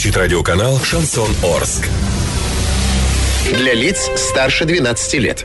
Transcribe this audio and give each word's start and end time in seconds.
Звучит 0.00 0.16
радиоканал 0.16 0.80
«Шансон 0.82 1.28
Орск». 1.42 1.86
Для 3.52 3.74
лиц 3.74 4.08
старше 4.16 4.64
12 4.64 5.14
лет. 5.16 5.44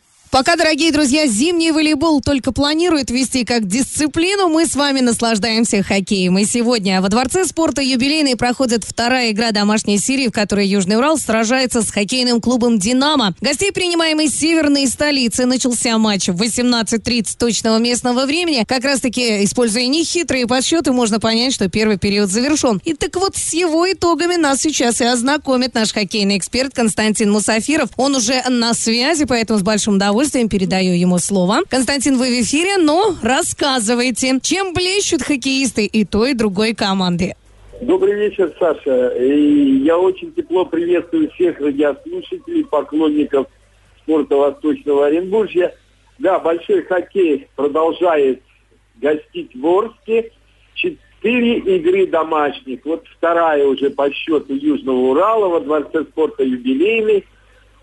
Пока, 0.31 0.55
дорогие 0.55 0.93
друзья, 0.93 1.27
зимний 1.27 1.73
волейбол 1.73 2.21
только 2.21 2.53
планирует 2.53 3.11
вести 3.11 3.43
как 3.43 3.67
дисциплину, 3.67 4.47
мы 4.47 4.65
с 4.65 4.77
вами 4.77 5.01
наслаждаемся 5.01 5.83
хоккеем. 5.83 6.37
И 6.37 6.45
сегодня 6.45 7.01
во 7.01 7.09
Дворце 7.09 7.43
спорта 7.43 7.81
юбилейный 7.81 8.37
проходит 8.37 8.85
вторая 8.85 9.31
игра 9.31 9.51
домашней 9.51 9.97
серии, 9.97 10.29
в 10.29 10.31
которой 10.31 10.65
Южный 10.65 10.95
Урал 10.95 11.17
сражается 11.17 11.81
с 11.81 11.91
хоккейным 11.91 12.39
клубом 12.39 12.79
«Динамо». 12.79 13.35
Гостей, 13.41 13.73
принимаемой 13.73 14.29
северной 14.29 14.87
столицы, 14.87 15.45
начался 15.45 15.97
матч 15.97 16.29
в 16.29 16.41
18.30 16.41 17.37
точного 17.37 17.77
местного 17.79 18.25
времени. 18.25 18.63
Как 18.65 18.85
раз-таки, 18.85 19.43
используя 19.43 19.85
нехитрые 19.87 20.47
подсчеты, 20.47 20.93
можно 20.93 21.19
понять, 21.19 21.53
что 21.53 21.67
первый 21.67 21.97
период 21.97 22.29
завершен. 22.29 22.79
И 22.85 22.93
так 22.93 23.17
вот, 23.17 23.35
с 23.35 23.51
его 23.51 23.91
итогами 23.91 24.37
нас 24.37 24.61
сейчас 24.61 25.01
и 25.01 25.03
ознакомит 25.03 25.73
наш 25.73 25.91
хоккейный 25.91 26.37
эксперт 26.37 26.73
Константин 26.73 27.33
Мусафиров. 27.33 27.89
Он 27.97 28.15
уже 28.15 28.41
на 28.47 28.73
связи, 28.73 29.25
поэтому 29.25 29.59
с 29.59 29.61
большим 29.61 29.95
удовольствием 29.95 30.20
удовольствием 30.21 30.49
передаю 30.49 30.93
ему 30.93 31.17
слово. 31.17 31.63
Константин, 31.67 32.17
вы 32.17 32.27
в 32.27 32.41
эфире, 32.43 32.77
но 32.77 33.15
рассказывайте, 33.23 34.39
чем 34.41 34.73
блещут 34.73 35.23
хоккеисты 35.23 35.85
и 35.85 36.05
той, 36.05 36.31
и 36.31 36.33
другой 36.35 36.75
команды. 36.75 37.33
Добрый 37.81 38.13
вечер, 38.13 38.53
Саша. 38.59 39.07
И 39.17 39.77
я 39.83 39.97
очень 39.97 40.31
тепло 40.33 40.65
приветствую 40.65 41.31
всех 41.31 41.59
радиослушателей, 41.59 42.63
поклонников 42.65 43.47
спорта 44.03 44.35
Восточного 44.35 45.07
Оренбуржья. 45.07 45.73
Да, 46.19 46.37
большой 46.37 46.83
хоккей 46.83 47.47
продолжает 47.55 48.43
гостить 48.97 49.55
в 49.55 49.65
Орске. 49.65 50.31
Четыре 50.75 51.57
игры 51.57 52.05
домашних. 52.05 52.85
Вот 52.85 53.05
вторая 53.17 53.65
уже 53.65 53.89
по 53.89 54.11
счету 54.11 54.53
Южного 54.53 54.97
Урала 54.97 55.47
во 55.47 55.59
Дворце 55.61 56.03
спорта 56.03 56.43
юбилейный. 56.43 57.25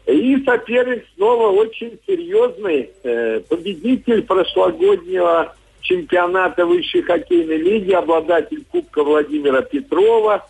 И 0.09 0.43
соперник 0.43 1.05
снова 1.17 1.49
очень 1.49 1.99
серьезный. 2.07 2.91
Э, 3.03 3.41
победитель 3.41 4.23
прошлогоднего 4.23 5.55
чемпионата 5.83 6.65
высшей 6.65 7.03
хоккейной 7.03 7.59
лиги, 7.59 7.93
обладатель 7.93 8.65
Кубка 8.71 9.05
Владимира 9.05 9.61
Петрова. 9.61 10.49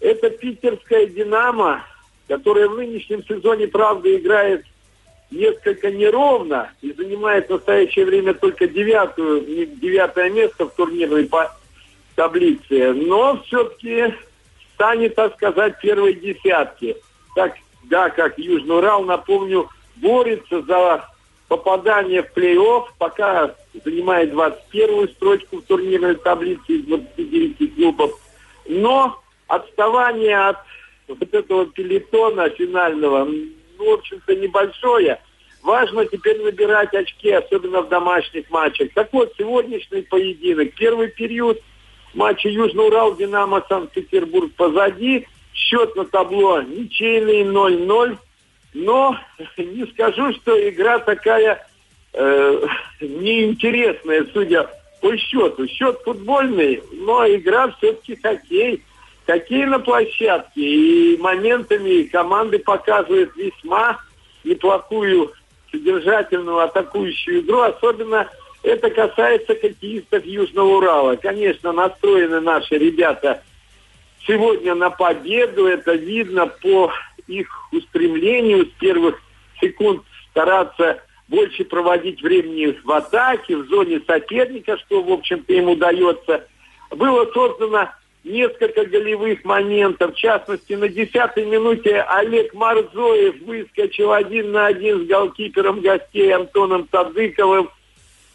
Это 0.00 0.28
питерская 0.30 1.06
«Динамо», 1.06 1.84
которая 2.26 2.68
в 2.68 2.74
нынешнем 2.74 3.24
сезоне, 3.24 3.68
правда, 3.68 4.12
играет 4.12 4.64
несколько 5.30 5.92
неровно 5.92 6.72
и 6.82 6.92
занимает 6.92 7.46
в 7.46 7.50
настоящее 7.50 8.06
время 8.06 8.34
только 8.34 8.66
девятую, 8.66 9.42
девятое 9.76 10.30
место 10.30 10.66
в 10.66 10.74
турнирной 10.74 11.30
таблице, 12.16 12.92
но 12.92 13.40
все-таки 13.46 14.14
станет, 14.74 15.14
так 15.14 15.34
сказать, 15.34 15.78
первой 15.80 16.14
десятки. 16.14 16.96
Так 17.36 17.54
да, 17.88 18.10
как 18.10 18.38
Южный 18.38 18.78
Урал, 18.78 19.04
напомню, 19.04 19.68
борется 19.96 20.62
за 20.62 21.08
попадание 21.48 22.22
в 22.22 22.36
плей-офф, 22.36 22.84
пока 22.98 23.54
занимает 23.84 24.32
21-ю 24.32 25.08
строчку 25.08 25.58
в 25.58 25.62
турнирной 25.62 26.16
таблице 26.16 26.64
из 26.68 26.84
29 26.84 27.74
клубов. 27.76 28.12
Но 28.68 29.20
отставание 29.46 30.48
от 30.48 30.56
вот 31.06 31.22
этого 31.22 31.66
пелетона 31.66 32.48
финального, 32.50 33.24
ну, 33.24 33.90
в 33.90 33.92
общем-то, 33.94 34.34
небольшое. 34.34 35.20
Важно 35.62 36.06
теперь 36.06 36.42
набирать 36.42 36.94
очки, 36.94 37.30
особенно 37.30 37.82
в 37.82 37.88
домашних 37.88 38.50
матчах. 38.50 38.90
Так 38.94 39.12
вот, 39.12 39.32
сегодняшний 39.38 40.02
поединок. 40.02 40.74
Первый 40.74 41.08
период 41.08 41.60
матча 42.14 42.48
Южный 42.48 42.86
Урал, 42.86 43.14
Динамо, 43.16 43.64
Санкт-Петербург 43.68 44.52
позади. 44.56 45.26
Счет 45.56 45.96
на 45.96 46.04
табло 46.04 46.60
ничейный 46.60 47.42
0-0. 47.42 48.18
Но 48.74 49.18
не 49.56 49.86
скажу, 49.86 50.32
что 50.34 50.68
игра 50.68 50.98
такая 50.98 51.66
э, 52.12 52.66
неинтересная, 53.00 54.26
судя 54.32 54.68
по 55.00 55.16
счету. 55.16 55.66
Счет 55.66 55.98
футбольный, 56.04 56.82
но 56.92 57.26
игра 57.26 57.70
все-таки 57.78 58.16
хоккей. 58.16 58.82
Хоккей 59.26 59.64
на 59.64 59.78
площадке. 59.78 60.60
И 60.60 61.16
моментами 61.16 62.02
команды 62.02 62.58
показывают 62.58 63.34
весьма 63.34 63.98
неплохую 64.44 65.32
содержательную 65.72 66.58
атакующую 66.58 67.40
игру. 67.40 67.62
Особенно 67.62 68.28
это 68.62 68.90
касается 68.90 69.54
хоккеистов 69.54 70.24
Южного 70.26 70.76
Урала. 70.76 71.16
Конечно, 71.16 71.72
настроены 71.72 72.40
наши 72.40 72.76
ребята– 72.76 73.42
сегодня 74.26 74.74
на 74.74 74.90
победу. 74.90 75.66
Это 75.66 75.94
видно 75.94 76.46
по 76.46 76.92
их 77.26 77.48
устремлению 77.72 78.66
с 78.66 78.70
первых 78.78 79.20
секунд 79.60 80.02
стараться 80.30 81.02
больше 81.28 81.64
проводить 81.64 82.22
времени 82.22 82.78
в 82.84 82.90
атаке, 82.90 83.56
в 83.56 83.66
зоне 83.66 84.00
соперника, 84.06 84.78
что, 84.78 85.02
в 85.02 85.10
общем-то, 85.10 85.52
им 85.52 85.70
удается. 85.70 86.46
Было 86.90 87.30
создано 87.32 87.90
несколько 88.22 88.84
голевых 88.84 89.44
моментов. 89.44 90.12
В 90.14 90.16
частности, 90.16 90.74
на 90.74 90.88
десятой 90.88 91.46
минуте 91.46 92.00
Олег 92.02 92.54
Марзоев 92.54 93.40
выскочил 93.42 94.12
один 94.12 94.52
на 94.52 94.66
один 94.66 95.04
с 95.04 95.08
голкипером 95.08 95.80
гостей 95.80 96.32
Антоном 96.32 96.86
Тадыковым. 96.86 97.70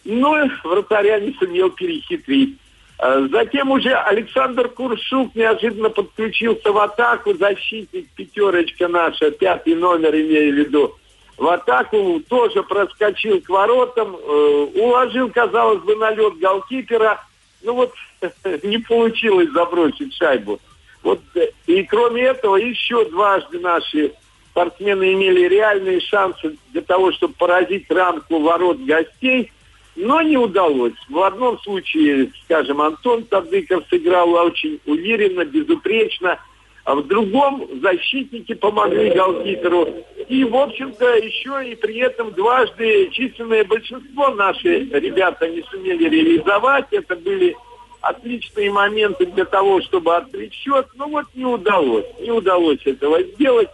Но 0.03 0.49
вратаря 0.63 1.19
не 1.19 1.33
сумел 1.33 1.69
перехитрить. 1.69 2.57
Э, 3.01 3.27
затем 3.31 3.71
уже 3.71 3.93
Александр 3.95 4.69
Куршук 4.69 5.33
неожиданно 5.33 5.89
подключился 5.89 6.71
в 6.71 6.77
атаку, 6.77 7.33
защитник 7.33 8.07
пятерочка 8.15 8.87
наша, 8.87 9.31
пятый 9.31 9.73
номер 9.73 10.13
имею 10.13 10.53
в 10.53 10.57
виду. 10.57 10.95
В 11.35 11.47
атаку 11.47 12.21
тоже 12.29 12.61
проскочил 12.61 13.41
к 13.41 13.49
воротам, 13.49 14.15
э, 14.15 14.67
уложил, 14.75 15.31
казалось 15.31 15.81
бы, 15.81 15.95
на 15.95 16.11
лед 16.11 16.37
голкипера. 16.37 17.19
Ну 17.63 17.73
вот 17.73 17.93
не 18.63 18.77
получилось 18.77 19.49
забросить 19.49 20.13
шайбу. 20.13 20.59
Вот, 21.01 21.21
э, 21.33 21.47
и 21.65 21.81
кроме 21.83 22.21
этого 22.21 22.57
еще 22.57 23.03
дважды 23.05 23.59
наши 23.59 24.11
спортсмены 24.51 25.13
имели 25.13 25.47
реальные 25.47 26.01
шансы 26.01 26.55
для 26.71 26.81
того, 26.83 27.11
чтобы 27.13 27.33
поразить 27.33 27.89
рамку 27.89 28.39
ворот 28.41 28.77
гостей– 28.77 29.51
но 29.95 30.21
не 30.21 30.37
удалось. 30.37 30.93
В 31.09 31.19
одном 31.19 31.59
случае, 31.59 32.31
скажем, 32.45 32.81
Антон 32.81 33.23
Тадыков 33.23 33.83
сыграл 33.89 34.31
очень 34.33 34.79
уверенно, 34.85 35.43
безупречно, 35.43 36.39
а 36.83 36.95
в 36.95 37.07
другом 37.07 37.67
защитники 37.81 38.53
помогли 38.53 39.11
голкиперу. 39.11 39.87
И, 40.27 40.43
в 40.43 40.55
общем-то, 40.55 41.17
еще 41.17 41.71
и 41.71 41.75
при 41.75 41.99
этом 41.99 42.31
дважды 42.31 43.09
численное 43.11 43.63
большинство 43.65 44.29
наши 44.29 44.85
ребята 44.85 45.47
не 45.47 45.61
сумели 45.63 46.09
реализовать. 46.09 46.87
Это 46.91 47.15
были 47.15 47.55
отличные 48.01 48.71
моменты 48.71 49.27
для 49.27 49.45
того, 49.45 49.81
чтобы 49.81 50.15
открыть 50.15 50.53
счет. 50.53 50.87
Но 50.95 51.07
вот 51.07 51.25
не 51.35 51.45
удалось. 51.45 52.05
Не 52.19 52.31
удалось 52.31 52.79
этого 52.85 53.21
сделать. 53.21 53.69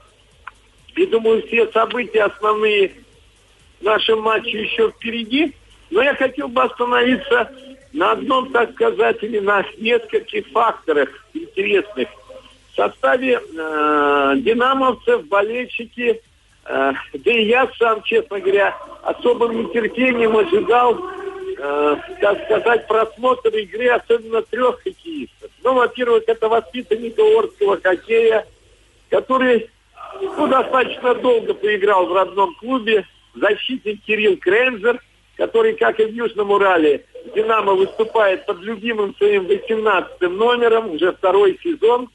И 0.96 1.06
думаю, 1.06 1.46
все 1.48 1.72
события 1.72 2.24
основные 2.24 2.92
в 3.80 3.84
нашем 3.84 4.22
матче 4.22 4.64
еще 4.64 4.90
впереди. 4.90 5.54
Но 5.90 6.02
я 6.02 6.16
хотел 6.16 6.48
бы 6.48 6.64
остановиться 6.64 7.50
на 7.94 8.12
одном, 8.12 8.52
так 8.52 8.72
сказать, 8.74 9.18
или 9.22 9.40
на 9.40 9.64
нескольких 9.78 10.48
факторах 10.48 11.10
интересных. 11.34 12.10
В 12.72 12.76
составе 12.76 13.40
э, 13.40 14.34
динамовцев, 14.38 15.26
болельщики, 15.28 16.22
э, 16.66 16.94
да 17.14 17.32
и 17.32 17.46
я 17.46 17.68
сам, 17.80 18.04
честно 18.04 18.40
говоря, 18.40 18.78
особым 19.04 19.64
нетерпением 19.64 20.38
ожидал, 20.38 21.00
э, 21.58 21.96
так 22.22 22.46
сказать, 22.46 22.88
просмотр 22.88 23.50
игры, 23.50 23.88
особенно 23.88 24.44
трех 24.44 24.84
хоккеистов. 24.84 25.50
Ну, 25.64 25.74
во-первых, 25.74 26.24
это 26.28 26.50
воспитанник 26.50 27.18
Орского 27.18 27.82
хоккея, 27.82 28.46
который 29.10 29.70
ну, 30.22 30.48
достаточно 30.48 31.16
долго 31.16 31.54
поиграл 31.54 32.06
в 32.06 32.14
родном 32.14 32.54
клубе, 32.56 33.08
защитник 33.34 34.04
Кирилл 34.04 34.38
Крензер, 34.38 35.02
который, 35.38 35.74
как 35.74 36.00
и 36.00 36.06
в 36.06 36.14
Южном 36.14 36.52
Урале, 36.52 37.06
Динамо 37.36 37.74
выступает 37.74 38.46
под 38.46 38.60
любимым 38.62 39.16
своим 39.16 39.46
18 39.46 40.22
номером, 40.22 40.92
уже 40.92 41.14
второй 41.14 41.60
сезон. 41.64 42.10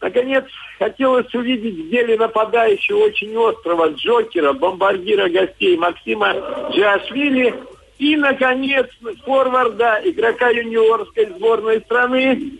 Наконец, 0.00 0.44
хотелось 0.78 1.32
увидеть 1.34 1.86
в 1.86 1.90
деле 1.90 2.18
нападающего 2.18 3.04
очень 3.04 3.34
острого 3.36 3.88
Джокера, 3.90 4.52
бомбардира 4.52 5.28
гостей 5.28 5.76
Максима 5.76 6.34
Джашвили 6.72 7.54
и, 7.98 8.16
наконец, 8.16 8.88
форварда, 9.24 10.00
игрока 10.04 10.50
юниорской 10.50 11.26
сборной 11.26 11.80
страны, 11.80 12.52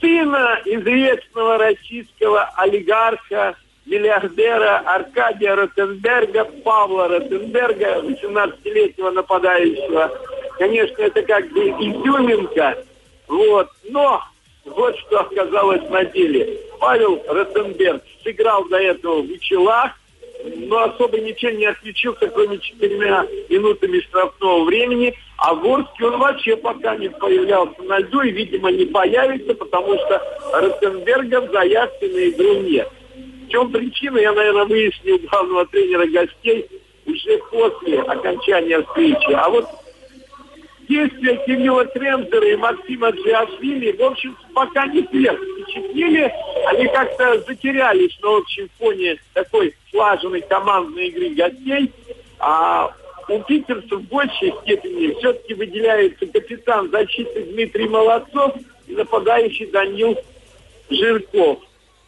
сына 0.00 0.60
известного 0.64 1.58
российского 1.58 2.44
олигарха, 2.56 3.56
миллиардера 3.86 4.82
Аркадия 4.86 5.54
Ротенберга, 5.54 6.44
Павла 6.64 7.08
Ротенберга, 7.08 8.00
18-летнего 8.00 9.10
нападающего. 9.10 10.10
Конечно, 10.58 11.02
это 11.02 11.22
как 11.22 11.48
бы 11.50 11.60
изюминка, 11.60 12.78
вот, 13.26 13.68
но 13.90 14.22
вот 14.64 14.96
что 14.98 15.20
оказалось 15.20 15.88
на 15.90 16.04
деле. 16.04 16.58
Павел 16.80 17.22
Ротенберг 17.28 18.02
сыграл 18.22 18.64
до 18.68 18.78
этого 18.78 19.22
в 19.22 19.30
Учелах, 19.30 19.92
но 20.44 20.84
особо 20.84 21.18
ничем 21.18 21.56
не 21.56 21.66
отличился, 21.66 22.28
кроме 22.28 22.58
четырьмя 22.58 23.26
минутами 23.48 24.00
штрафного 24.00 24.64
времени. 24.64 25.14
А 25.36 25.54
в 25.54 25.66
Орске 25.66 26.06
он 26.06 26.18
вообще 26.18 26.56
пока 26.56 26.96
не 26.96 27.08
появлялся 27.08 27.82
на 27.82 27.98
льду 27.98 28.20
и, 28.22 28.30
видимо, 28.30 28.70
не 28.70 28.86
появится, 28.86 29.54
потому 29.54 29.94
что 29.94 30.22
Ротенберга 30.52 31.40
в 31.40 31.52
заявке 31.52 32.08
на 32.08 32.28
игру 32.28 32.54
нет. 32.60 32.88
В 33.44 33.48
чем 33.50 33.70
причина, 33.70 34.18
я, 34.18 34.32
наверное, 34.32 34.64
выяснил 34.64 35.18
главного 35.30 35.66
тренера 35.66 36.06
гостей 36.06 36.66
уже 37.06 37.38
после 37.50 38.00
окончания 38.00 38.82
встречи. 38.82 39.32
А 39.32 39.48
вот 39.50 39.66
действия 40.88 41.36
Кирилла 41.46 41.84
Трензера 41.86 42.46
и 42.46 42.56
Максима 42.56 43.10
Джиашвили, 43.10 43.92
в 43.92 44.02
общем, 44.02 44.36
пока 44.54 44.86
не 44.86 45.02
всех 45.06 45.38
впечатлили. 45.38 46.32
Они 46.66 46.86
как-то 46.88 47.40
затерялись 47.40 48.18
на 48.22 48.36
общем 48.38 48.68
фоне 48.78 49.16
такой 49.34 49.74
слаженной 49.90 50.40
командной 50.42 51.08
игры 51.08 51.30
гостей. 51.30 51.90
А 52.38 52.94
у 53.28 53.38
питерцев 53.40 54.00
в 54.00 54.08
большей 54.08 54.52
степени 54.62 55.14
все-таки 55.18 55.54
выделяется 55.54 56.26
капитан 56.26 56.90
защиты 56.90 57.42
Дмитрий 57.42 57.88
Молодцов 57.88 58.54
и 58.86 58.94
нападающий 58.94 59.66
Данил 59.66 60.16
Жирков. 60.90 61.58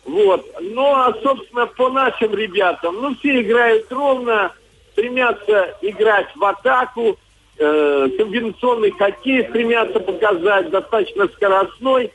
Вот. 0.06 0.46
Ну, 0.60 0.94
а, 0.94 1.12
собственно, 1.22 1.66
по 1.66 1.90
нашим 1.90 2.34
ребятам, 2.34 2.96
ну, 3.00 3.14
все 3.16 3.42
играют 3.42 3.90
ровно, 3.90 4.52
стремятся 4.92 5.76
играть 5.82 6.28
в 6.36 6.44
атаку, 6.44 7.18
э, 7.58 8.08
комбинационный 8.16 8.92
хоккей 8.92 9.48
стремятся 9.48 10.00
показать, 10.00 10.70
достаточно 10.70 11.26
скоростной. 11.28 12.12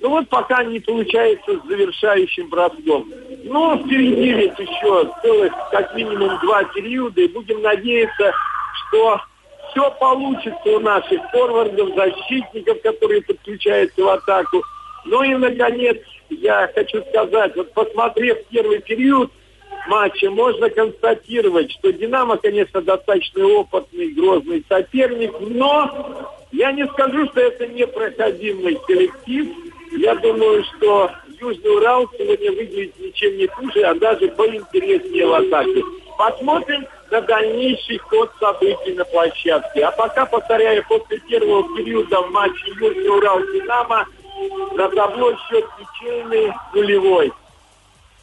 Ну 0.00 0.10
вот 0.10 0.28
пока 0.28 0.64
не 0.64 0.80
получается 0.80 1.58
с 1.58 1.66
завершающим 1.66 2.48
броском. 2.48 3.10
Но 3.44 3.78
впереди 3.78 4.32
ведь 4.32 4.58
еще 4.58 5.10
целых 5.22 5.52
как 5.70 5.94
минимум 5.94 6.38
два 6.40 6.64
периода, 6.64 7.20
и 7.20 7.28
будем 7.28 7.62
надеяться, 7.62 8.32
что 8.88 9.20
все 9.70 9.90
получится 9.92 10.68
у 10.70 10.80
наших 10.80 11.20
форвардов, 11.30 11.94
защитников, 11.94 12.82
которые 12.82 13.22
подключаются 13.22 14.02
в 14.02 14.08
атаку. 14.08 14.62
Ну 15.04 15.22
и, 15.22 15.34
наконец, 15.34 15.98
я 16.30 16.70
хочу 16.74 17.02
сказать, 17.04 17.54
вот 17.56 17.72
посмотрев 17.72 18.38
первый 18.50 18.80
период 18.80 19.30
матча, 19.88 20.30
можно 20.30 20.70
констатировать, 20.70 21.70
что 21.72 21.92
«Динамо», 21.92 22.36
конечно, 22.36 22.80
достаточно 22.80 23.46
опытный, 23.46 24.08
грозный 24.08 24.64
соперник, 24.68 25.32
но 25.40 26.32
я 26.52 26.72
не 26.72 26.86
скажу, 26.86 27.26
что 27.26 27.40
это 27.40 27.66
непроходимый 27.66 28.78
коллектив. 28.86 29.48
Я 29.98 30.14
думаю, 30.16 30.64
что 30.64 31.10
Южный 31.40 31.76
Урал 31.76 32.08
сегодня 32.16 32.50
выглядит 32.50 32.98
ничем 32.98 33.36
не 33.36 33.46
хуже, 33.46 33.82
а 33.82 33.94
даже 33.94 34.28
поинтереснее 34.28 35.26
в 35.26 35.34
атаке. 35.34 35.82
Посмотрим 36.16 36.86
на 37.10 37.20
дальнейший 37.20 37.98
ход 37.98 38.30
событий 38.40 38.94
на 38.94 39.04
площадке. 39.04 39.84
А 39.84 39.90
пока, 39.92 40.26
повторяю, 40.26 40.84
после 40.88 41.18
первого 41.20 41.76
периода 41.76 42.22
в 42.22 42.30
матче 42.30 42.70
Южный 42.80 43.08
Урал-Динамо 43.08 44.06
на 44.74 44.88
табло 44.88 45.34
счет 45.48 45.64
ничейный 45.78 46.52
нулевой. 46.72 47.32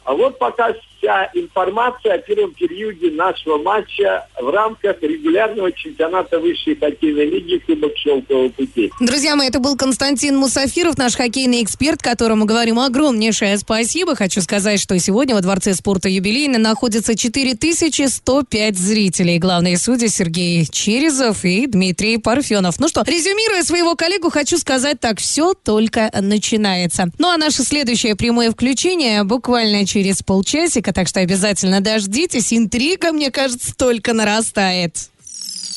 А 0.04 0.12
вот 0.14 0.38
пока 0.38 0.74
вся 1.02 1.28
информация 1.34 2.14
о 2.14 2.18
первом 2.18 2.54
периоде 2.54 3.10
нашего 3.10 3.58
матча 3.58 4.26
в 4.40 4.48
рамках 4.48 5.02
регулярного 5.02 5.72
чемпионата 5.72 6.38
высшей 6.38 6.76
хоккейной 6.76 7.26
лиги 7.26 7.58
Кубок 7.66 7.96
Шелкового 7.96 8.48
пути. 8.50 8.90
Друзья 9.00 9.34
мои, 9.34 9.48
это 9.48 9.58
был 9.58 9.76
Константин 9.76 10.36
Мусафиров, 10.36 10.96
наш 10.96 11.16
хоккейный 11.16 11.62
эксперт, 11.62 12.00
которому 12.00 12.44
говорим 12.44 12.78
огромнейшее 12.78 13.58
спасибо. 13.58 14.14
Хочу 14.14 14.40
сказать, 14.40 14.80
что 14.80 14.98
сегодня 14.98 15.34
во 15.34 15.40
Дворце 15.40 15.74
спорта 15.74 16.08
юбилейно 16.08 16.58
находится 16.58 17.16
4105 17.16 18.78
зрителей. 18.78 19.38
Главные 19.38 19.78
судьи 19.78 20.08
Сергей 20.08 20.66
Черезов 20.66 21.44
и 21.44 21.66
Дмитрий 21.66 22.18
Парфенов. 22.18 22.78
Ну 22.78 22.88
что, 22.88 23.02
резюмируя 23.04 23.62
своего 23.64 23.96
коллегу, 23.96 24.30
хочу 24.30 24.56
сказать 24.58 25.00
так, 25.00 25.18
все 25.18 25.54
только 25.54 26.10
начинается. 26.20 27.06
Ну 27.18 27.28
а 27.28 27.36
наше 27.36 27.62
следующее 27.64 28.14
прямое 28.14 28.52
включение 28.52 29.24
буквально 29.24 29.84
через 29.86 30.22
полчасика, 30.22 30.91
так 30.92 31.08
что 31.08 31.20
обязательно 31.20 31.80
дождитесь. 31.80 32.52
Интрига, 32.52 33.12
мне 33.12 33.30
кажется, 33.30 33.74
только 33.74 34.12
нарастает. 34.12 34.96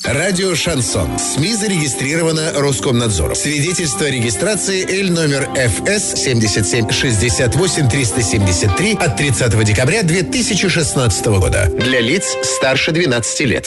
Радио 0.06 0.54
«Шансон». 0.54 1.18
СМИ 1.18 1.56
зарегистрировано 1.56 2.52
Роскомнадзором. 2.56 3.36
Свидетельство 3.36 4.06
о 4.06 4.12
регистрации 4.12 4.86
Л 5.02 5.12
номер 5.12 5.50
ФС 5.56 6.22
77 6.22 6.92
68 6.92 7.90
373 7.90 8.98
от 9.00 9.18
30 9.18 9.64
декабря 9.66 10.04
2016 10.04 11.26
года. 11.26 11.72
Для 11.80 12.02
лиц 12.02 12.38
старше 12.44 12.92
12 12.92 13.40
лет. 13.42 13.64